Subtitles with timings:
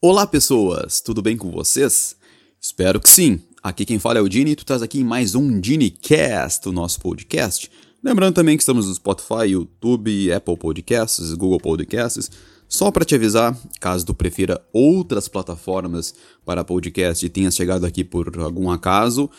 [0.00, 2.16] Olá pessoas, tudo bem com vocês?
[2.58, 3.42] Espero que sim.
[3.62, 6.72] Aqui quem fala é o Dini e tu estás aqui em mais um DiniCast, o
[6.72, 7.70] nosso podcast.
[8.02, 12.30] Lembrando também que estamos no Spotify, YouTube, Apple Podcasts, Google Podcasts.
[12.66, 18.02] Só para te avisar, caso tu prefira outras plataformas para podcast e tenhas chegado aqui
[18.02, 19.30] por algum acaso,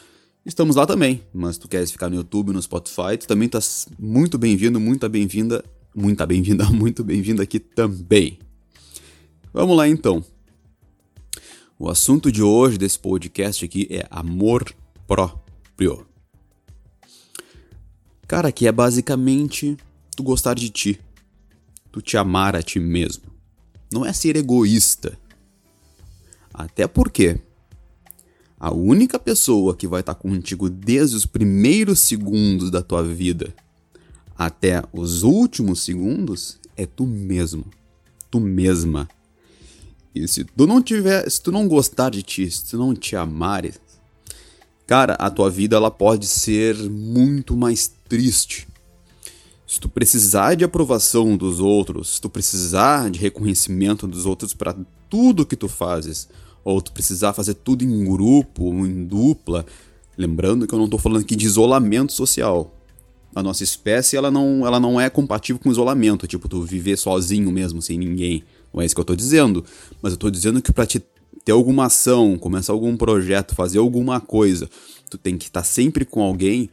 [0.48, 1.22] estamos lá também.
[1.34, 5.08] Mas se tu queres ficar no YouTube, no Spotify, tu também estás muito bem-vindo, muito
[5.10, 5.64] bem-vinda,
[5.94, 8.40] muito bem-vinda, muito bem-vinda aqui também.
[9.54, 10.24] Vamos lá então.
[11.78, 14.74] O assunto de hoje desse podcast aqui é amor
[15.06, 16.08] próprio.
[18.28, 19.78] Cara, que é basicamente
[20.16, 21.00] tu gostar de ti,
[21.92, 23.24] tu te amar a ti mesmo.
[23.92, 25.18] Não é ser egoísta.
[26.54, 27.40] Até porque
[28.60, 33.54] a única pessoa que vai estar contigo desde os primeiros segundos da tua vida
[34.38, 37.66] até os últimos segundos é tu mesmo,
[38.30, 39.10] tu mesma.
[40.14, 43.16] E se tu não tiver, se tu não gostar de ti, se tu não te
[43.16, 43.80] amares,
[44.86, 48.68] cara, a tua vida ela pode ser muito mais triste.
[49.66, 54.78] Se tu precisar de aprovação dos outros, se tu precisar de reconhecimento dos outros para
[55.10, 56.30] tudo que tu fazes,
[56.68, 59.66] ou tu precisar fazer tudo em grupo ou em dupla,
[60.18, 62.76] lembrando que eu não estou falando aqui de isolamento social.
[63.34, 67.50] A nossa espécie ela não, ela não é compatível com isolamento, tipo tu viver sozinho
[67.54, 68.44] mesmo, sem ninguém.
[68.74, 69.64] Não é isso que eu tô dizendo.
[70.02, 71.02] Mas eu tô dizendo que pra te
[71.46, 74.70] ter alguma ação, começar algum projeto, fazer alguma coisa,
[75.10, 76.70] tu tem que estar tá sempre com alguém.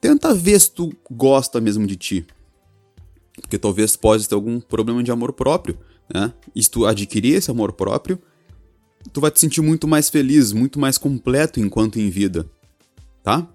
[0.00, 2.26] Tenta ver se tu gosta mesmo de ti.
[3.42, 5.78] Porque talvez pode ter algum problema de amor próprio,
[6.12, 6.32] né?
[6.54, 8.18] E se tu adquirir esse amor próprio,
[9.12, 12.46] tu vai te sentir muito mais feliz, muito mais completo enquanto em vida,
[13.22, 13.48] tá?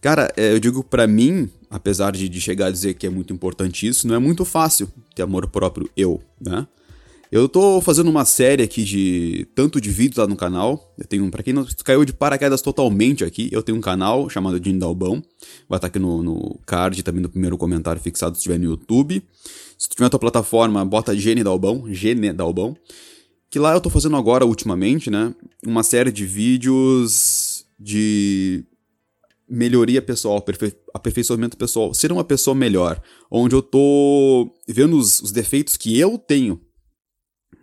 [0.00, 3.32] Cara, é, eu digo para mim, apesar de, de chegar a dizer que é muito
[3.32, 6.66] importante isso, não é muito fácil ter amor próprio eu, né?
[7.32, 10.94] Eu tô fazendo uma série aqui de tanto de vídeos lá no canal.
[10.98, 14.60] Eu tenho, para quem não caiu de paraquedas totalmente aqui, eu tenho um canal chamado
[14.60, 15.22] Dini Dalbão.
[15.66, 18.66] Vai estar tá aqui no, no card também no primeiro comentário fixado se estiver no
[18.66, 19.22] YouTube.
[19.78, 22.76] Se tu tiver na tua plataforma, bota Gene Dalbão, Gene Dalbão.
[23.52, 28.64] Que lá eu tô fazendo agora ultimamente, né, uma série de vídeos de
[29.46, 30.42] melhoria pessoal,
[30.94, 32.98] aperfeiçoamento pessoal, ser uma pessoa melhor,
[33.30, 36.62] onde eu tô vendo os, os, defeitos que eu tenho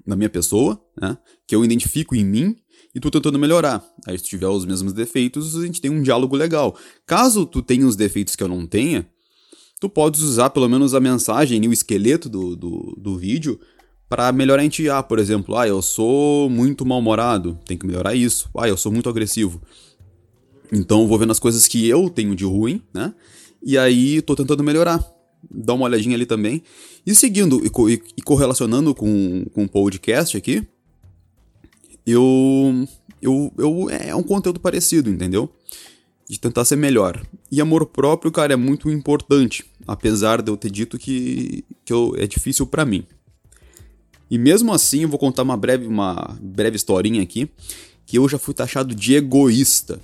[0.06, 1.18] na minha pessoa, né,
[1.48, 2.56] que eu identifico em mim
[2.94, 3.84] e tô tentando melhorar.
[4.06, 6.78] Aí se tu tiver os mesmos defeitos, a gente tem um diálogo legal.
[7.08, 9.10] Caso tu tenha os defeitos que eu não tenha,
[9.80, 13.60] tu podes usar pelo menos a mensagem e o esqueleto do, do, do vídeo
[14.10, 14.90] para melhorar em ti.
[14.90, 18.50] Ah, por exemplo, ah, eu sou muito mal-humorado, tem que melhorar isso.
[18.58, 19.62] Ah, eu sou muito agressivo
[20.72, 23.14] então vou vendo as coisas que eu tenho de ruim, né?
[23.62, 25.04] E aí tô tentando melhorar.
[25.50, 26.62] Dá uma olhadinha ali também.
[27.06, 30.66] E seguindo e, co e, correlacionando com, com o podcast aqui,
[32.06, 32.88] eu,
[33.22, 33.90] eu, eu.
[33.90, 35.50] É um conteúdo parecido, entendeu?
[36.30, 37.22] De tentar ser melhor.
[37.52, 39.66] E amor próprio, cara, é muito importante.
[39.88, 43.04] Apesar de eu ter dito que, que eu, é difícil para mim.
[44.30, 47.50] E mesmo assim, eu vou contar uma breve, uma breve historinha aqui.
[48.06, 50.00] Que eu já fui taxado de egoísta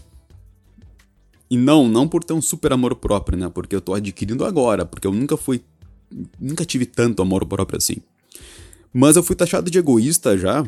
[1.50, 3.50] e não, não por ter um super amor próprio, né?
[3.50, 5.62] Porque eu tô adquirindo agora, porque eu nunca fui.
[6.40, 7.98] Nunca tive tanto amor próprio assim.
[8.94, 10.66] Mas eu fui taxado de egoísta já,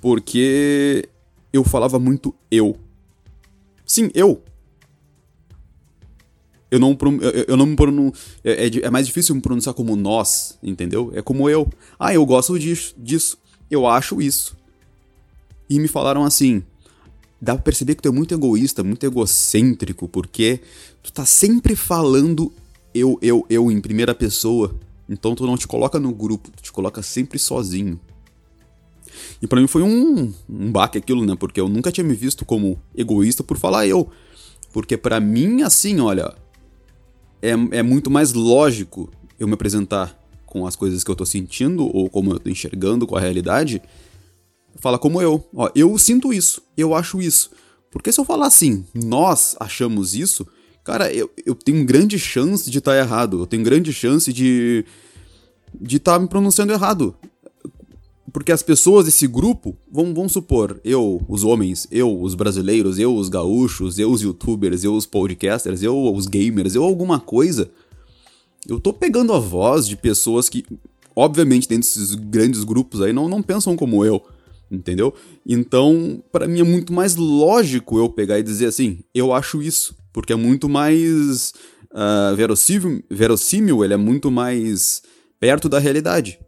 [0.00, 1.08] porque
[1.52, 2.76] eu falava muito eu.
[3.86, 4.42] Sim, eu.
[6.70, 6.96] Eu não,
[7.48, 8.12] eu não me pronuncio.
[8.44, 11.10] É, é, é, mais difícil me pronunciar como nós, entendeu?
[11.14, 11.68] É como eu.
[11.98, 13.38] Ah, eu gosto disso, disso.
[13.70, 14.56] Eu acho isso.
[15.68, 16.62] E me falaram assim:
[17.40, 20.60] dá pra perceber que tu é muito egoísta, muito egocêntrico, porque
[21.02, 22.52] tu tá sempre falando
[22.94, 24.74] eu, eu, eu em primeira pessoa.
[25.08, 27.98] Então tu não te coloca no grupo, tu te coloca sempre sozinho.
[29.42, 31.34] E para mim foi um, um baque aquilo, né?
[31.34, 34.08] Porque eu nunca tinha me visto como egoísta por falar eu.
[34.72, 36.32] Porque para mim, assim, olha,
[37.42, 41.84] é, é muito mais lógico eu me apresentar com as coisas que eu tô sentindo
[41.84, 43.80] ou como eu tô enxergando com a realidade
[44.80, 45.46] fala como eu.
[45.54, 47.50] Ó, eu sinto isso, eu acho isso.
[47.90, 50.46] Porque se eu falar assim, nós achamos isso,
[50.84, 53.40] cara, eu, eu tenho grande chance de estar tá errado.
[53.40, 54.84] Eu tenho grande chance de
[55.80, 57.14] de estar tá me pronunciando errado.
[58.32, 63.14] Porque as pessoas desse grupo, vão, vão supor, eu, os homens, eu, os brasileiros, eu,
[63.14, 67.70] os gaúchos, eu, os youtubers, eu, os podcasters, eu, os gamers, eu, alguma coisa.
[68.68, 70.64] Eu tô pegando a voz de pessoas que,
[71.16, 74.22] obviamente, dentro desses grandes grupos aí, não, não pensam como eu
[74.70, 75.12] entendeu?
[75.44, 79.96] Então, para mim é muito mais lógico eu pegar e dizer assim, eu acho isso,
[80.12, 81.52] porque é muito mais
[81.92, 85.02] uh, verossímil, verossímil, ele é muito mais
[85.40, 86.38] perto da realidade.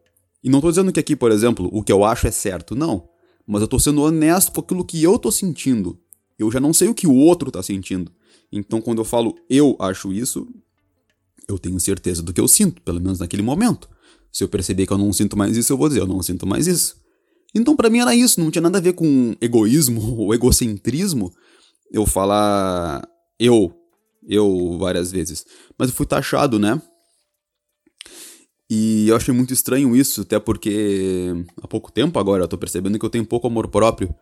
[0.42, 3.08] E não tô dizendo que aqui, por exemplo, o que eu acho é certo, não.
[3.46, 5.98] Mas eu tô sendo honesto com aquilo que eu tô sentindo.
[6.38, 8.10] Eu já não sei o que o outro tá sentindo.
[8.50, 10.46] Então, quando eu falo eu acho isso,
[11.48, 13.88] eu tenho certeza do que eu sinto, pelo menos naquele momento.
[14.32, 16.46] Se eu perceber que eu não sinto mais isso, eu vou dizer, eu não sinto
[16.46, 16.96] mais isso.
[17.54, 21.32] Então, para mim era isso, não tinha nada a ver com egoísmo ou egocentrismo
[21.90, 23.06] eu falar
[23.38, 23.74] eu,
[24.26, 25.44] eu várias vezes.
[25.78, 26.80] Mas eu fui taxado, né?
[29.02, 32.96] E eu achei muito estranho isso, até porque há pouco tempo agora eu tô percebendo
[33.00, 34.14] que eu tenho pouco amor próprio.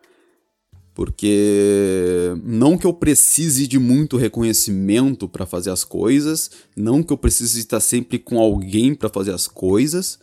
[0.95, 7.17] Porque não que eu precise de muito reconhecimento para fazer as coisas, não que eu
[7.17, 10.17] precise estar sempre com alguém para fazer as coisas,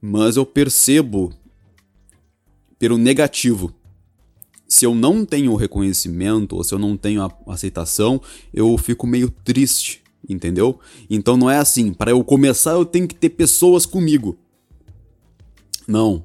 [0.00, 1.34] mas eu percebo
[2.78, 3.74] pelo negativo.
[4.68, 8.22] Se eu não tenho reconhecimento ou se eu não tenho aceitação,
[8.52, 10.78] eu fico meio triste, entendeu?
[11.08, 14.36] Então não é assim, para eu começar eu tenho que ter pessoas comigo.
[15.86, 16.24] Não.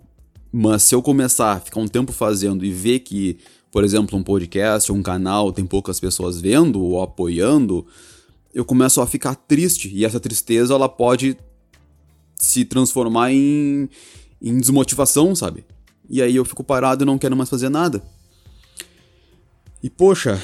[0.51, 3.37] Mas se eu começar a ficar um tempo fazendo e ver que
[3.71, 7.85] por exemplo, um podcast ou um canal tem poucas pessoas vendo ou apoiando,
[8.53, 9.89] eu começo a ficar triste.
[9.93, 11.37] E essa tristeza ela pode
[12.35, 13.87] se transformar em,
[14.41, 15.65] em desmotivação, sabe?
[16.09, 18.01] E aí eu fico parado e não quero mais fazer nada.
[19.83, 20.41] E poxa,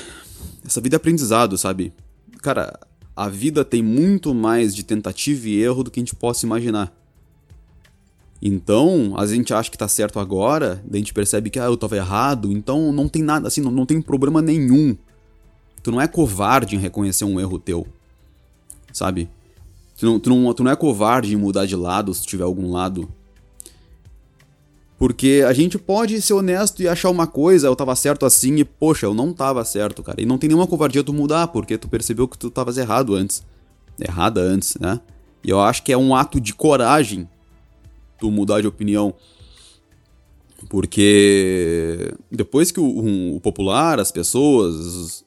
[0.64, 1.92] essa vida é aprendizado, sabe?
[2.44, 2.80] Cara,
[3.16, 6.94] a vida tem muito mais de tentativa e erro do que a gente possa imaginar.
[8.42, 11.78] Então, a gente acha que tá certo agora, daí a gente percebe que ah, eu
[11.78, 14.96] tava errado, então não tem nada, assim, não, não tem problema nenhum.
[15.82, 17.88] Tu não é covarde em reconhecer um erro teu,
[18.92, 19.30] sabe?
[19.98, 22.70] Tu não, tu não, tu não é covarde em mudar de lado se tiver algum
[22.70, 23.08] lado.
[24.98, 28.64] Porque a gente pode ser honesto e achar uma coisa, eu tava certo assim e,
[28.64, 30.22] poxa, eu não tava certo, cara.
[30.22, 33.44] E não tem nenhuma covardia tu mudar, porque tu percebeu que tu tavas errado antes.
[34.00, 35.02] Errada antes, né?
[35.44, 37.28] E eu acho que é um ato de coragem
[38.20, 39.14] tu mudar de opinião.
[40.70, 45.26] Porque depois que o, um, o popular, as pessoas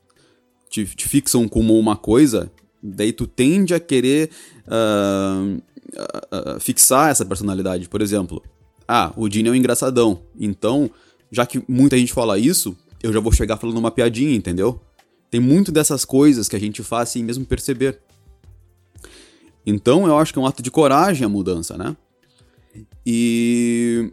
[0.70, 2.50] te, te, fixam como uma coisa,
[2.82, 4.30] daí tu tende a querer
[4.66, 7.88] uh, uh, uh, fixar essa personalidade.
[7.88, 8.42] Por exemplo,
[8.88, 10.22] ah, o Dini é um engraçadão.
[10.40, 10.90] Então,
[11.30, 14.80] já que muita gente fala isso, eu já vou chegar falando uma piadinha, entendeu?
[15.30, 18.00] Tem muito dessas coisas que a gente faz sem mesmo perceber.
[19.66, 21.94] Então, eu acho que é um ato de coragem a mudança, né?
[23.04, 24.10] E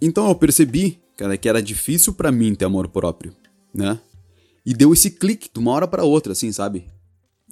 [0.00, 3.34] então eu percebi, cara, que era difícil para mim ter amor próprio,
[3.72, 4.00] né?
[4.66, 6.86] E deu esse clique de uma hora para outra, assim, sabe?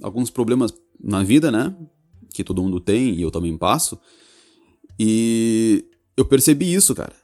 [0.02, 1.74] Alguns problemas na vida, né?
[2.34, 3.98] Que todo mundo tem e eu também passo.
[4.98, 5.84] E
[6.22, 7.14] eu percebi isso, cara.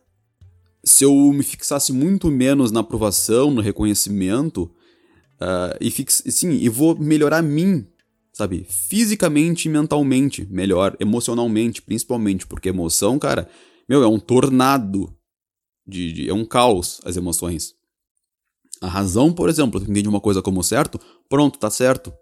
[0.84, 4.64] Se eu me fixasse muito menos na aprovação, no reconhecimento,
[5.40, 7.86] uh, e, fix, sim, e vou melhorar mim
[8.38, 8.64] sabe?
[8.68, 13.50] Fisicamente e mentalmente melhor, emocionalmente principalmente, porque emoção, cara,
[13.88, 15.12] meu, é um tornado,
[15.84, 17.74] de, de, é um caos as emoções.
[18.80, 22.12] A razão, por exemplo, tu entende uma coisa como certo, pronto, tá certo.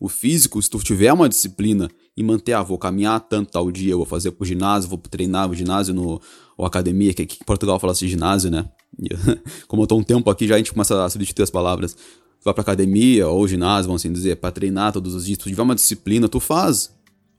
[0.00, 3.96] O físico, se tu tiver uma disciplina e manter, ah, vou caminhar tanto tal dia,
[3.96, 6.20] vou fazer pro ginásio, vou treinar o ginásio no,
[6.56, 8.68] ou academia, que aqui em Portugal fala assim ginásio, né?
[9.68, 11.96] Como eu tô um tempo aqui, já a gente começa a substituir as palavras
[12.44, 15.62] vai pra academia ou ginásio, vamos assim dizer, para treinar todos os dias, tu tiver
[15.62, 16.92] uma disciplina, tu faz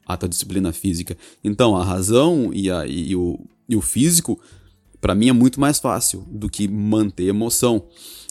[0.06, 1.16] a tua disciplina física.
[1.42, 4.40] Então, a razão e, a, e, o, e o físico,
[5.00, 7.84] para mim, é muito mais fácil do que manter emoção.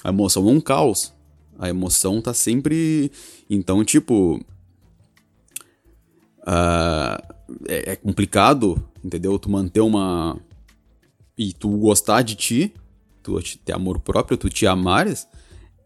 [0.03, 1.13] A emoção é um caos.
[1.57, 3.11] A emoção tá sempre.
[3.49, 4.39] Então, tipo.
[6.49, 7.35] Uh,
[7.67, 9.37] é, é complicado, entendeu?
[9.37, 10.37] Tu manter uma.
[11.37, 12.73] E tu gostar de ti,
[13.21, 15.27] tu ter amor próprio, tu te amares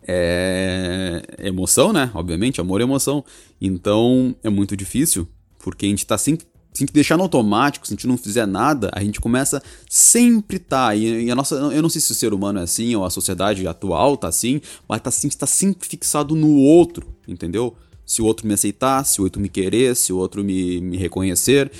[0.08, 2.12] é emoção, né?
[2.14, 3.24] Obviamente, amor é emoção.
[3.60, 5.28] Então é muito difícil,
[5.60, 6.46] porque a gente tá sempre.
[6.74, 9.62] Se a gente deixar no automático, se a gente não fizer nada, a gente começa
[9.88, 10.96] sempre tá.
[10.96, 11.56] E, a nossa.
[11.56, 14.60] Eu não sei se o ser humano é assim, ou a sociedade atual tá assim,
[14.88, 17.76] mas tá, assim, tá sempre fixado no outro, entendeu?
[18.06, 20.98] Se o outro me aceitar, se o outro me querer, se o outro me, me
[20.98, 21.72] reconhecer.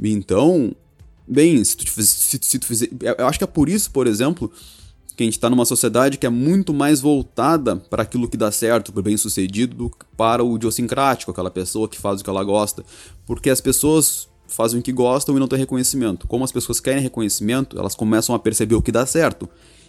[0.00, 0.72] Então,
[1.26, 2.88] bem, se tu, se, se tu fizer.
[3.18, 4.50] Eu acho que é por isso, por exemplo,
[5.18, 8.52] que a gente está numa sociedade que é muito mais voltada para aquilo que dá
[8.52, 12.30] certo, para o bem-sucedido, do que para o idiosincrático, aquela pessoa que faz o que
[12.30, 12.84] ela gosta.
[13.26, 16.28] Porque as pessoas fazem o que gostam e não têm reconhecimento.
[16.28, 19.48] Como as pessoas querem reconhecimento, elas começam a perceber o que dá certo.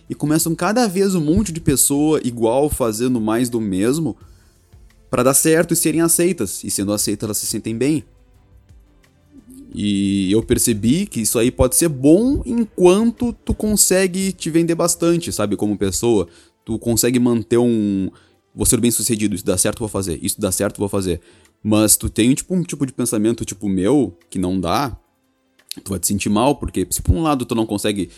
[0.09, 4.17] E começam cada vez um monte de pessoa igual fazendo mais do mesmo
[5.09, 6.63] para dar certo e serem aceitas.
[6.63, 8.03] E sendo aceitas, elas se sentem bem.
[9.73, 15.31] E eu percebi que isso aí pode ser bom enquanto tu consegue te vender bastante,
[15.31, 16.27] sabe, como pessoa.
[16.65, 18.09] Tu consegue manter um.
[18.53, 20.19] Vou ser bem sucedido, isso dá certo, vou fazer.
[20.23, 21.21] Isso dá certo, vou fazer.
[21.61, 24.97] Mas tu tem tipo um tipo de pensamento tipo meu, que não dá,
[25.83, 28.09] tu vai te sentir mal, porque se por um lado tu não consegue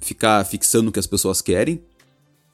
[0.00, 1.80] ficar fixando o que as pessoas querem,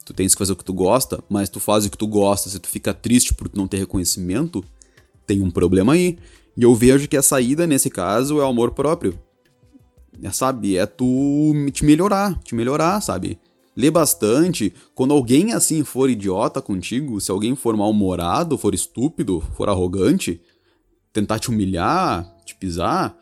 [0.04, 2.50] tu tens que fazer o que tu gosta, mas tu faz o que tu gosta,
[2.50, 4.64] se tu fica triste por tu não ter reconhecimento,
[5.26, 6.18] tem um problema aí.
[6.56, 9.18] E eu vejo que a saída, nesse caso, é o amor próprio.
[10.23, 10.76] É, sabe?
[10.76, 13.38] É tu te melhorar, te melhorar, sabe?
[13.76, 14.73] Lê bastante.
[14.94, 20.40] Quando alguém assim for idiota contigo, se alguém for mal-humorado, for estúpido, for arrogante,
[21.12, 23.18] tentar te humilhar, te pisar,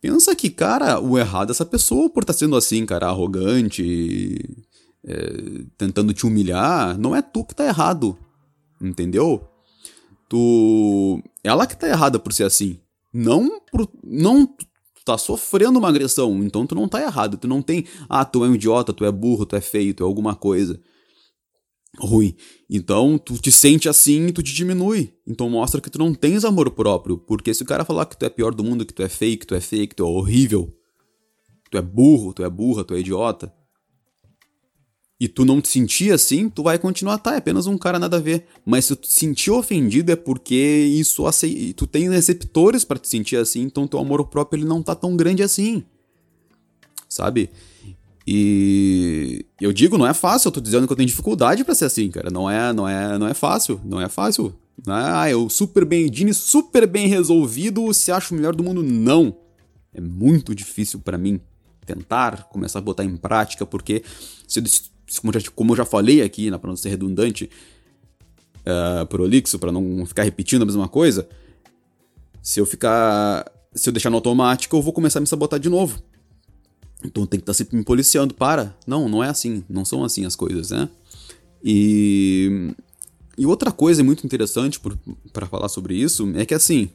[0.00, 4.64] pensa que, cara, o errado é essa pessoa por estar tá sendo assim, cara, arrogante,
[5.06, 6.98] é, tentando te humilhar.
[6.98, 8.18] Não é tu que tá errado,
[8.80, 9.46] entendeu?
[10.28, 11.22] Tu.
[11.42, 12.78] Ela que tá errada por ser assim.
[13.12, 13.88] Não por.
[14.02, 14.48] Não
[15.04, 17.36] tá sofrendo uma agressão, então tu não tá errado.
[17.36, 17.84] Tu não tem.
[18.08, 20.80] Ah, tu é um idiota, tu é burro, tu é feio, tu é alguma coisa
[21.98, 22.34] ruim.
[22.68, 25.12] Então, tu te sente assim e tu te diminui.
[25.26, 27.18] Então mostra que tu não tens amor próprio.
[27.18, 29.38] Porque se o cara falar que tu é pior do mundo, que tu é feio,
[29.38, 30.72] que tu é feio, que tu é horrível,
[31.70, 33.52] tu é burro, tu é burra, tu é idiota,
[35.18, 38.16] e tu não te sentir assim, tu vai continuar, tá, é apenas um cara nada
[38.16, 38.46] a ver.
[38.64, 41.24] Mas se tu te sentir ofendido é porque isso
[41.76, 45.16] tu tem receptores para te sentir assim, então teu amor próprio ele não tá tão
[45.16, 45.84] grande assim.
[47.08, 47.50] Sabe?
[48.26, 51.84] E eu digo, não é fácil, eu tô dizendo que eu tenho dificuldade para ser
[51.84, 52.30] assim, cara.
[52.30, 54.54] Não é, não é, não é fácil, não é fácil.
[54.84, 58.64] Não é, ah, eu super bem, Dini super bem resolvido, se acho o melhor do
[58.64, 59.36] mundo, não.
[59.92, 61.40] É muito difícil para mim
[61.86, 64.02] tentar começar a botar em prática, porque
[64.48, 64.60] se
[65.20, 67.50] como, já, como eu já falei aqui, né, para não ser redundante,
[68.64, 71.28] uh, prolixo, para não ficar repetindo a mesma coisa,
[72.42, 73.50] se eu ficar.
[73.74, 76.00] Se eu deixar no automático, eu vou começar a me sabotar de novo.
[77.04, 78.32] Então tem que estar tá sempre me policiando.
[78.34, 78.76] Para!
[78.86, 79.64] Não, não é assim.
[79.68, 80.88] Não são assim as coisas, né?
[81.62, 82.72] E.
[83.36, 84.80] E outra coisa muito interessante
[85.32, 86.88] para falar sobre isso é que assim.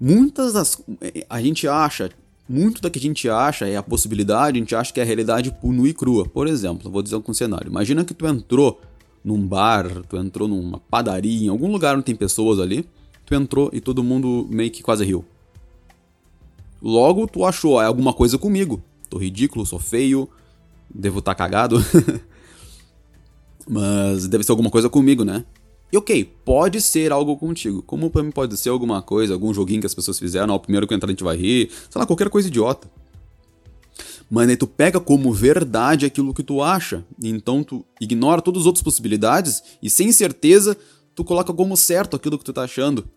[0.00, 0.80] Muitas das.
[1.28, 2.10] A gente acha
[2.48, 5.06] muito da que a gente acha é a possibilidade, a gente acha que é a
[5.06, 6.26] realidade nua e crua.
[6.26, 7.68] Por exemplo, vou dizer um cenário.
[7.68, 8.80] Imagina que tu entrou
[9.22, 12.88] num bar, tu entrou numa padaria, em algum lugar onde tem pessoas ali,
[13.26, 15.24] tu entrou e todo mundo meio que quase riu.
[16.80, 18.82] Logo, tu achou, é alguma coisa comigo.
[19.10, 20.28] Tô ridículo, sou feio,
[20.88, 21.84] devo estar tá cagado.
[23.68, 25.44] Mas deve ser alguma coisa comigo, né?
[25.90, 27.82] E ok, pode ser algo contigo.
[27.82, 30.60] Como pra mim pode ser alguma coisa, algum joguinho que as pessoas fizeram, ó, o
[30.60, 32.90] primeiro que entrar a gente vai rir, sei lá, qualquer coisa idiota.
[34.30, 38.66] Mas aí tu pega como verdade aquilo que tu acha, então tu ignora todas as
[38.66, 40.76] outras possibilidades e sem certeza
[41.14, 43.08] tu coloca como certo aquilo que tu tá achando.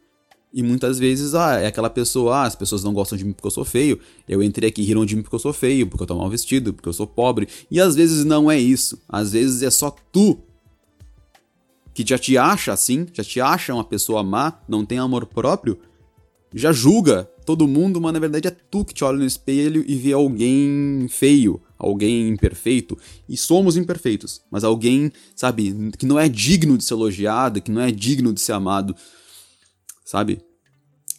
[0.54, 3.48] E muitas vezes, ah, é aquela pessoa, ah, as pessoas não gostam de mim porque
[3.48, 6.04] eu sou feio, eu entrei aqui e riram de mim porque eu sou feio, porque
[6.04, 7.48] eu tô mal vestido, porque eu sou pobre.
[7.70, 9.02] E às vezes não é isso.
[9.08, 10.38] Às vezes é só tu
[11.94, 15.80] que já te acha assim, já te acha uma pessoa má, não tem amor próprio,
[16.54, 19.96] já julga todo mundo, mas na verdade é tu que te olha no espelho e
[19.96, 22.98] vê alguém feio, alguém imperfeito.
[23.28, 27.82] E somos imperfeitos, mas alguém, sabe, que não é digno de ser elogiado, que não
[27.82, 28.96] é digno de ser amado,
[30.04, 30.40] sabe?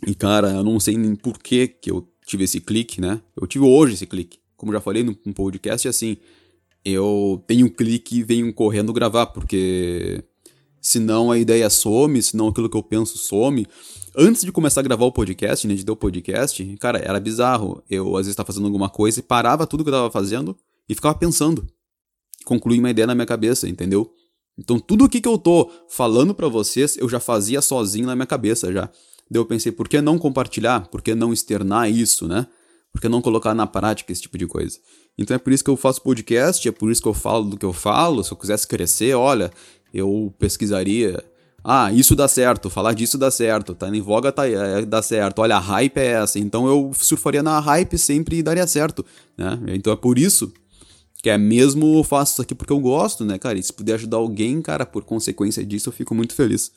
[0.06, 3.20] E cara, eu não sei nem por que que eu tive esse clique, né?
[3.40, 4.38] Eu tive hoje esse clique.
[4.56, 6.16] Como já falei no, podcast, assim,
[6.84, 10.22] eu tenho um clique e venho correndo gravar, porque
[10.82, 13.66] senão a ideia some, senão aquilo que eu penso some.
[14.14, 17.82] Antes de começar a gravar o podcast, né, de ter o podcast, cara, era bizarro.
[17.88, 20.56] Eu às vezes estava fazendo alguma coisa e parava tudo que eu estava fazendo
[20.88, 21.66] e ficava pensando.
[22.44, 24.12] Concluía uma ideia na minha cabeça, entendeu?
[24.58, 28.16] Então tudo o que, que eu tô falando para vocês, eu já fazia sozinho na
[28.16, 28.90] minha cabeça já.
[29.30, 30.88] Daí eu pensei, por que não compartilhar?
[30.88, 32.46] Por que não externar isso, né?
[32.92, 34.78] Por que não colocar na prática esse tipo de coisa?
[35.16, 37.56] Então é por isso que eu faço podcast, é por isso que eu falo do
[37.56, 38.22] que eu falo.
[38.22, 39.50] Se eu quisesse crescer, olha,
[39.92, 41.22] eu pesquisaria.
[41.64, 45.38] Ah, isso dá certo, falar disso dá certo, tá em voga tá, é, dá certo,
[45.38, 49.06] olha, a hype é essa, então eu surfaria na hype sempre e daria certo,
[49.38, 49.60] né?
[49.68, 50.52] Então é por isso
[51.22, 53.56] que é mesmo eu faço isso aqui porque eu gosto, né, cara?
[53.56, 56.72] E se puder ajudar alguém, cara, por consequência disso, eu fico muito feliz.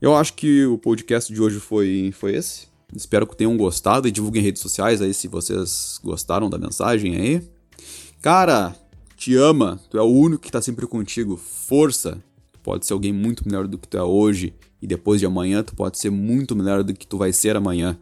[0.00, 2.66] Eu acho que o podcast de hoje foi, foi esse.
[2.94, 7.14] Espero que tenham gostado e divulguem em redes sociais aí se vocês gostaram da mensagem
[7.14, 7.42] aí.
[8.20, 8.74] Cara,
[9.22, 11.36] te ama, tu é o único que tá sempre contigo.
[11.36, 12.20] Força!
[12.52, 15.62] Tu pode ser alguém muito melhor do que tu é hoje e depois de amanhã
[15.62, 17.96] tu pode ser muito melhor do que tu vai ser amanhã.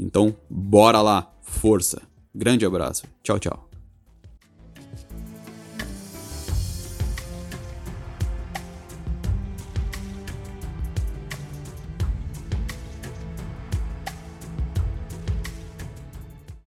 [0.00, 2.02] Então, bora lá, força.
[2.34, 3.04] Grande abraço.
[3.22, 3.73] Tchau, tchau.